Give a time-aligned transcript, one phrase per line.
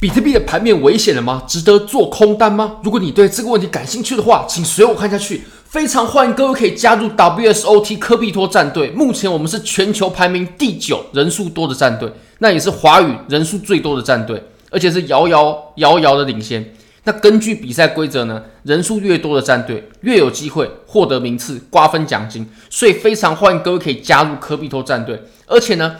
[0.00, 1.42] 比特币的盘面危险了吗？
[1.48, 2.76] 值得做空单吗？
[2.84, 5.42] 如果你对这个问题感兴趣的话，请随我看下去。
[5.64, 8.90] 非常欢迎各位可以加入 WSOT 科比托战队。
[8.92, 12.08] 目前我们是全球排名第九人数多的战队，
[12.38, 14.40] 那也是华语人数最多的战队，
[14.70, 16.64] 而且是遥遥遥遥的领先。
[17.02, 25.20] 那根据比赛规则呢，人数越多的战队越有机会获得名次、瓜分奖金，所以非常欢迎各位可以加入科比托战队。
[25.46, 25.96] 而且呢，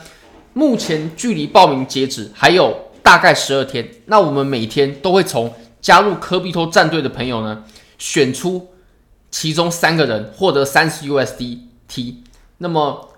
[0.53, 2.73] 目前距离报名截止还有。
[3.09, 5.51] 大概十二天，那我们每天都会从
[5.81, 7.63] 加入科比托战队的朋友呢，
[7.97, 8.69] 选出
[9.31, 12.17] 其中三个人获得三十 USDT。
[12.59, 13.09] 那么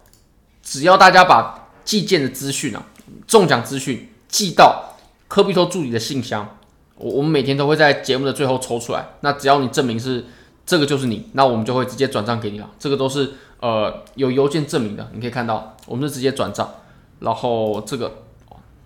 [0.63, 2.85] 只要大家把寄件的资讯啊，
[3.27, 4.95] 中奖资讯寄到
[5.27, 6.57] 科比托助理的信箱，
[6.95, 9.09] 我我们每天都会在节目的最后抽出来。
[9.19, 10.23] 那只要你证明是
[10.65, 12.69] 这个就是你，那我们就会直接转账给你了。
[12.79, 16.75] 这个都是呃有邮件证明的，你可以看到，我们是直接转账，
[17.19, 18.23] 然后这个。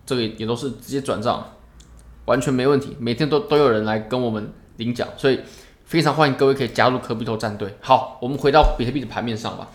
[0.06, 1.52] 这个也都是直接转账，
[2.26, 2.96] 完全没问题。
[3.00, 5.40] 每天都都有人来跟我们领奖，所以
[5.86, 7.76] 非常欢迎各位可以加入科比托战队。
[7.82, 9.70] 好，我们回到比特币的盘面上吧。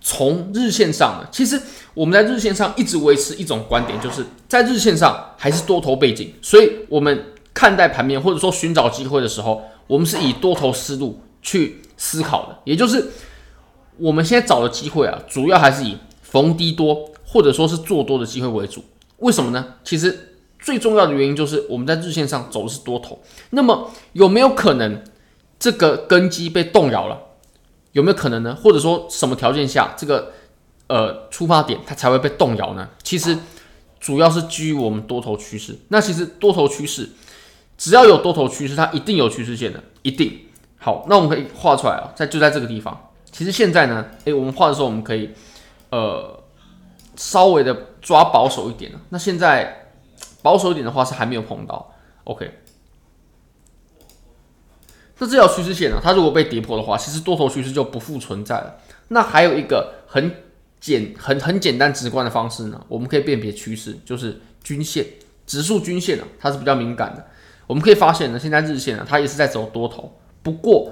[0.00, 1.60] 从日线上呢，其实
[1.92, 12.56] 我们在日线上一直维持一种观点，就是在日线上还是多头背景，所以我们看待盘面或者说寻找机会的时候，我们是以多头思路去思考的。
[12.64, 13.08] 也就是
[13.98, 18.82] 我们现在找的机会啊，主要还是以逢低多或者说是做多的机会为主。
[19.20, 19.74] 为什么呢？
[19.82, 23.22] 其实最重要的原因就是我们在日线上走的是多头。
[23.50, 25.02] 那么有没有可能
[25.58, 27.18] 这个根基被动摇了？
[27.92, 28.54] 有没有可能呢？
[28.54, 30.32] 或者说什么条件下这个
[30.88, 32.88] 呃出发点它才会被动摇呢？
[33.02, 33.36] 其实
[33.98, 35.76] 主要是基于我们多头趋势。
[35.88, 37.08] 那其实多头趋势
[37.76, 40.46] 只要有多头趋势，它一定有趋势线的，一定。
[40.78, 43.10] 好，那我们可以画出来啊，在就在这个地方。
[43.30, 45.30] 其实现在呢，诶，我们画的时候我们可以
[45.90, 46.38] 呃。
[47.20, 49.90] 稍微的抓保守一点，那现在
[50.40, 51.92] 保守一点的话是还没有碰到
[52.24, 52.50] ，OK。
[55.18, 58.74] 那这条趋势线呢，它如果被跌破的话，其实多头趋势就不复存在了。
[59.08, 60.34] 那还有一个很
[60.80, 65.04] 简、很很简单直观的方式呢，我们可以辨别趋势，就是均线、
[65.46, 67.26] 指数均线呢，它是比较敏感的。
[67.66, 70.10] 我们可以发现呢，现在日线呢，它也是在走多头，
[70.42, 70.90] 不过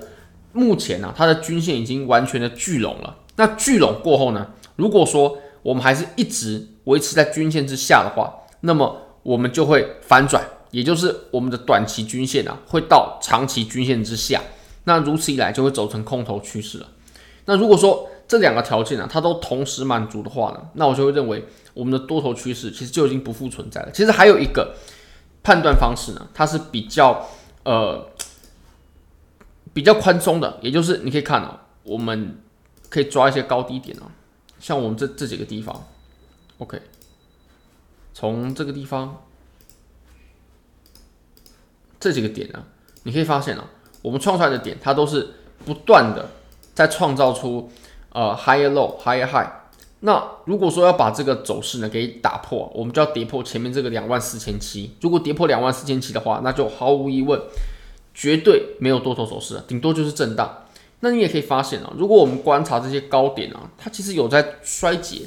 [0.52, 3.16] 目前呢，它的均线已经完全的聚拢了。
[3.36, 14.40] 那聚拢过后呢，如果说我们还是一直维持在均线之下的话，那么我们就会反转，也就是我们的短期均线啊会到长期均线之下，
[14.84, 16.88] 那如此一来就会走成空头趋势了。
[17.44, 23.90] 那如果说这两个条件啊它都同时满足的话呢，那我就会认为我们的多头趋势其实就已经不复存在了。
[23.92, 24.74] 其实还有一个
[25.42, 27.28] 判断方式呢，它是比较
[27.64, 28.08] 呃
[29.74, 32.38] 比较宽松的，也就是你可以看啊，我们
[32.88, 34.08] 可以抓一些高低点啊。
[34.60, 35.86] 像我们这这几个地方
[36.58, 36.80] ，OK，
[38.12, 39.22] 从这个地方
[42.00, 42.64] 这几个点呢，
[43.04, 43.70] 你可以发现啊，
[44.02, 46.30] 我们创出来的点，它都是不断的
[46.74, 47.70] 在创造出
[48.12, 49.48] 呃 higher low higher high。
[50.00, 54.94] 那如果说要把这个走势呢给打破，我们就要跌破前面这个两万四千七。
[55.00, 57.40] 如果跌破两万四千七的话，那就毫无疑问，
[58.14, 60.66] 绝对没有多头走势了，顶多就是震荡。
[61.00, 65.22] 那你也可以发现啊，如果我们观察这些高点啊，它其实有在衰竭，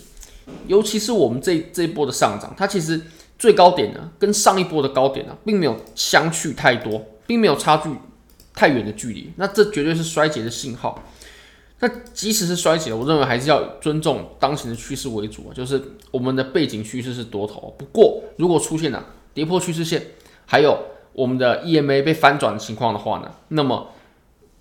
[0.67, 2.99] 尤其是我们这这一波的上涨，它其实
[3.39, 7.89] 最高点呢，跟上一波的高点呢，并没有相去太多，并没有差距
[8.53, 11.01] 太远的距离，那这绝对是衰竭的信号。
[11.79, 15.81] 那即使是衰竭，我认为还是要尊重当前的趋势为主啊，就是
[16.11, 17.73] 我们的背景趋势是多头。
[17.77, 20.07] 不过如果出现了跌破趋势线，
[20.45, 20.77] 还有
[21.13, 23.87] 我们的 EMA 被翻转的情况的话呢，那么。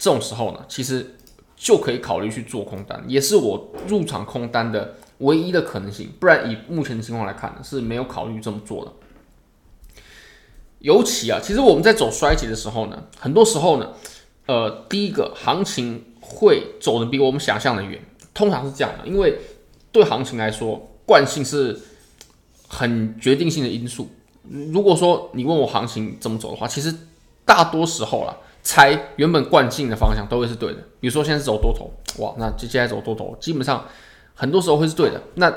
[0.00, 1.14] 这种时候呢，其实
[1.54, 6.08] 就可以考虑去做空单，也是我入场空单的唯一的可能性。
[6.18, 8.90] 不然以目前的情况来看呢，是没有考虑这么做的。
[10.78, 13.90] 尤其啊，其实我们在走衰竭的时候呢，很多时候呢，
[14.46, 18.00] 呃，第一个行情会走得比我们想象的远，
[18.32, 19.36] 通常是这样的，因为
[19.92, 21.78] 对行情来说，惯性是
[22.66, 24.08] 很决定性的因素。
[24.48, 26.90] 如果说你问我行情怎么走的话，其实
[27.44, 28.34] 大多时候啦。
[28.62, 31.90] 猜原本惯性的方向都会是对的，比如说现在是走多头，
[32.22, 33.86] 哇，那接下来走多头，基本上
[34.34, 35.20] 很多时候会是对的。
[35.36, 35.52] 那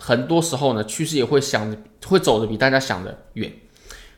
[0.00, 1.76] 很多时候呢，趋势也会想
[2.06, 3.52] 会走的比大家想的远。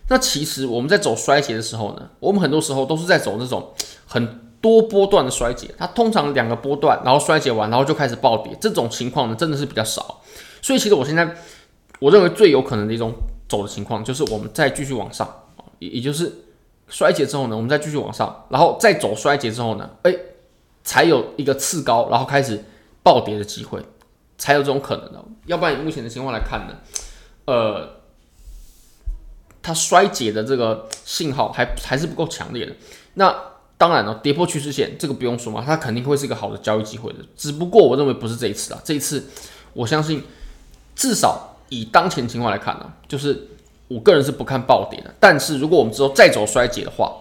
[0.09, 3.73] 那其实我们在走衰竭的时候呢，我们很多时候都是在走这种
[4.07, 10.23] 很多波段的衰竭，它通常两个波段，然后衰竭完，然后就开始暴跌，这种情况呢真的是比较少。
[10.63, 11.35] 所以其实我现在
[11.99, 13.13] 我认为最有可能的一种
[13.49, 15.29] 走的情况，就是我们再继续往上，
[15.81, 16.33] 也就是。
[16.89, 20.15] 衰竭之后呢，我们再继续往上，然后再走衰竭之后呢，哎，
[20.83, 22.63] 才有一个次高，然后开始
[23.03, 23.83] 暴跌的机会，
[24.39, 25.25] 才有这种可能的。
[25.47, 26.77] 要不然以目前的情况来看呢，
[27.47, 28.01] 呃，
[29.63, 32.75] 它衰竭的这个信号还还是不够强烈的。
[33.15, 33.35] 那
[33.77, 37.19] 当然了，跌破趋势线这个不用说嘛，它肯定会是一个好的交易机会的。
[37.37, 39.27] 只不过我认为不是这一次啊，这一次
[39.73, 40.23] 我相信
[40.95, 43.49] 至少以当前情况来看呢，就是
[43.89, 45.15] 我个人是不看暴跌的。
[45.21, 47.13] 但是如果我们之后再走衰竭的话，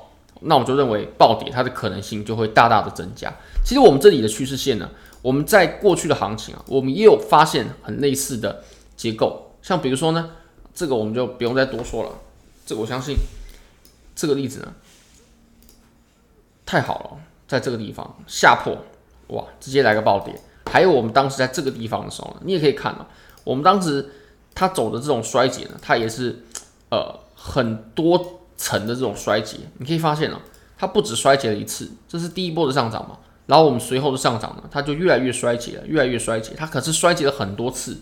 [0.41, 3.33] 那我就认为暴跌它的可能性就会大大的增加。
[3.63, 4.89] 其实我们这里的趋势线呢，
[5.21, 8.63] 我们在过去的行情啊，我们也有发现很类似的
[8.97, 10.31] 结构，像比如说呢，
[10.73, 12.09] 这个我们就不用再多说了。
[12.65, 13.15] 这个我相信
[14.15, 14.73] 这个例子呢，
[16.65, 17.17] 太好了，
[17.47, 18.77] 在这个地方下破，
[19.27, 20.33] 哇，直接来个暴跌。
[20.65, 23.07] 还有我们当时在这个地方的时候呢，你也可以看到，
[23.45, 24.09] 我们当时
[24.53, 26.43] 它走的这种衰竭呢，它也是
[26.93, 29.57] 呃很多层的这种衰竭。
[29.79, 30.39] 你可以发现啊，
[30.77, 33.17] 它不止衰竭了一次，这是第一波的上涨嘛。
[33.47, 36.53] 然后我们随后的上涨呢，它就越来越衰竭了，越来越衰竭。
[36.55, 37.97] 它可是衰竭了很多次，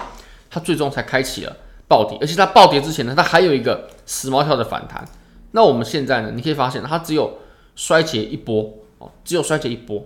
[0.49, 1.57] 它最终才开启了
[1.87, 2.17] 暴跌。
[2.21, 5.07] 而且它暴跌之前呢，它还有一个死猫跳的反弹。
[5.51, 7.39] 那我们现在呢，你可以发现它只有
[7.75, 10.05] 衰竭一波哦，只有衰竭一波。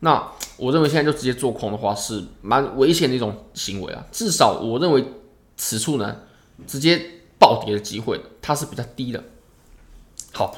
[0.00, 4.06] 那我认为现在就直接做空的话是蛮危险的一种行为啊。
[4.12, 5.04] 至少我认为
[5.56, 6.16] 此处呢，
[6.66, 7.02] 直接
[7.40, 9.24] 暴跌的机会它是比较低的。
[10.32, 10.54] 好，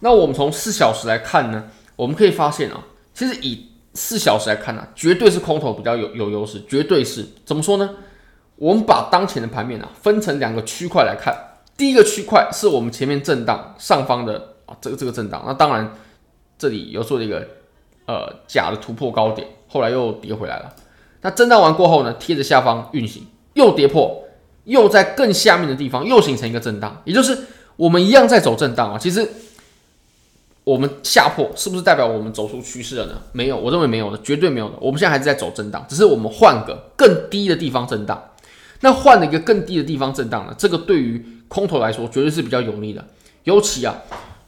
[0.00, 1.70] 那我们从四小时来看呢？
[1.96, 2.84] 我们可以发现啊，
[3.14, 7.26] 其实以四小时来看呢、啊，绝对是空头比较有有优势，绝对是。
[7.46, 7.88] 怎么说呢？
[8.56, 11.34] 我们把当前的盘面啊分成两个区块来看，
[11.76, 15.90] 第一个区块是我们前面震荡上方的啊这个这个震荡，那当然
[16.58, 17.48] 这里有做了一个
[18.06, 20.74] 呃假的突破高点，后来又跌回来了。
[21.22, 24.24] 那震荡完过后呢，贴着下方运行，又跌破，
[24.64, 27.36] 又在更下面的地方又形成一个震荡，也就是
[27.76, 29.28] 我们一样在走震荡啊，其实。
[30.64, 33.20] 我们下破是不是代表我们走出趋势了呢？
[33.32, 34.74] 没有，我认为没有的，绝对没有的。
[34.80, 38.30] 我们现在还是在走震荡，只是我们换个更低的地方震荡。
[38.80, 40.54] 那换了一个更低的地方震荡呢？
[40.56, 43.04] 这个对于空头来说绝对是比较有利的。
[43.42, 43.94] 尤其啊，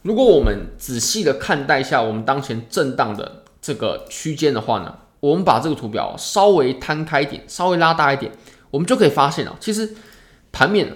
[0.01, 8.31] 如果我们仔细的看待一下我们当前震荡的这个区间的话呢，我们把这个图表稍微摊开一点，稍微拉大一点，
[8.77, 9.95] 我们就可以发现啊，其实
[10.51, 10.95] 盘面。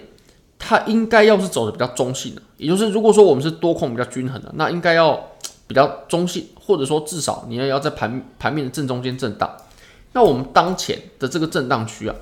[0.64, 5.32] 它应该要是走的比较中性的，也就是如果说我们是多空比较均衡的，那应该要
[5.66, 9.56] 比较中性，或者说至少你要要在盘盘面的正中间震荡。
[10.12, 12.14] 那我们当前的这个震荡区啊，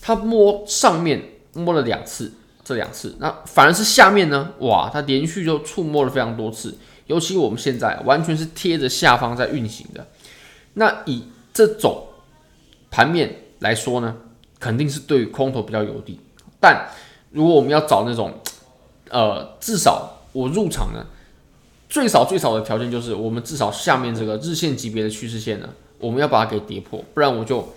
[0.00, 1.20] 它摸上面
[1.52, 2.32] 摸了两次，
[2.62, 6.72] 这两次，那反而是下面呢，哇，它连续就触摸了非常多次，
[7.08, 10.06] 尤其我们现在完全是贴着下方在运行的。
[10.74, 12.06] 那以这种
[12.88, 14.14] 盘面来说呢，
[14.60, 16.20] 肯定是对空头比较有利，
[16.60, 16.88] 但。
[17.32, 18.34] 如果我们要找那种，
[19.08, 21.06] 呃，至少我入场呢，
[21.88, 25.68] 最少最少的条件就是我们至少下面这个日线级别的趋势线呢，
[26.00, 27.72] 我们要把它给跌破，不然我就，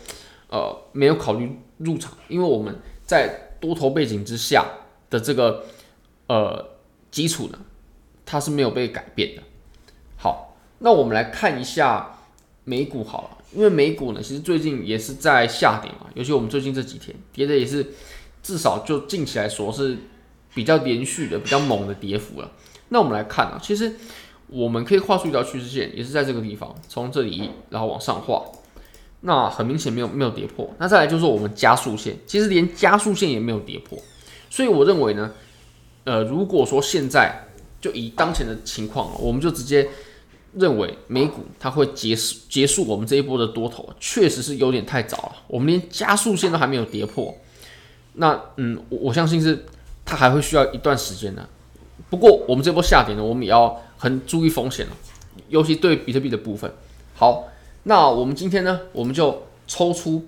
[0.50, 2.76] 呃，没有考虑入场，因为我们
[3.06, 4.66] 在多头背景之下
[5.12, 5.66] 的这个，
[6.26, 6.70] 呃，
[7.12, 7.60] 基础呢，
[8.26, 9.44] 它是没有被改变的。
[10.18, 12.18] 好，那我们来看一下
[12.64, 17.86] 美股好了，因为美股呢，其实最近也是在下跌嘛，尤其我们最近这几天跌的也是。
[18.46, 19.98] 至少就近期来说是
[20.54, 22.52] 比较连续的、比较猛的跌幅了。
[22.90, 23.94] 那我们来看啊，其实
[24.48, 28.44] 我们可以画出一条趋势线，也是在这个地方，从这里然后往上画。
[29.22, 30.70] 那很明显没有没有跌破。
[30.78, 33.98] 那再来就是我们加速线，其实连加速线也没有跌破。
[34.50, 35.32] 所以我认为呢，
[36.04, 37.48] 呃，如果说现在
[37.80, 39.88] 就以当前的情况，我们就直接
[40.56, 45.36] 认为美股它会结束结束我们这一波的多头，确实是有点太早了。
[45.48, 47.36] 我们连加速线都还没有跌破。
[48.14, 49.66] 那嗯，我我相信是
[50.06, 51.48] 它还会需要一段时间的。
[52.10, 54.92] 不过我们这波下跌呢，我们也要很注意风险了，
[55.50, 56.72] 尤其对比特币的部分。
[57.16, 57.46] 好，
[57.84, 60.28] 那我们今天呢，我们就抽出，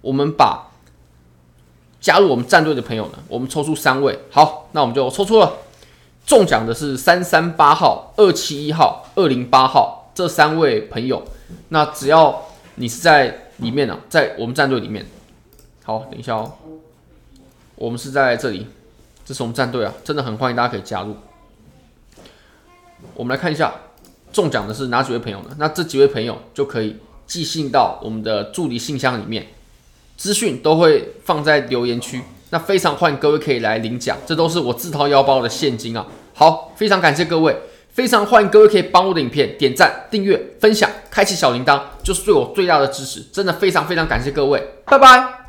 [0.00, 0.72] 我们把
[2.00, 4.18] 加入我们战队的朋友呢，我们抽出三位。
[4.30, 5.52] 好，那我们就抽出了，
[6.26, 11.22] 中奖的是三三八号、二七一号、二零八号这三位朋友。
[11.70, 12.46] 那只要
[12.76, 15.04] 你是在里面呢、啊，在我们战队里面。
[15.84, 16.52] 好，等一下哦。
[17.74, 18.66] 我们是在这里，
[19.24, 21.16] 这是我们战队啊，真的很欢迎大家可以加入。
[23.14, 23.74] 我们来看一下
[24.32, 25.56] 中奖的是哪几位朋友呢？
[25.58, 26.96] 那这几位朋友就可以
[27.26, 29.48] 寄信到我们的助理信箱里面，
[30.16, 32.22] 资讯都会放在留言区。
[32.50, 36.06] 那非常欢迎各位可以来领奖，这都是我自掏腰包的现金啊。
[36.34, 37.56] 好，非常感谢各位，
[37.88, 43.20] 非常欢迎各位可以帮我的影片点赞、订阅、分享、开启小铃铛，就是对我最大的支持。
[43.32, 45.39] 真的非常非常感谢各位，拜拜。